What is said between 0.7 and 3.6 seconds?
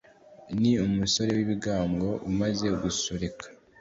umusore w'ibigango umaze gusoreka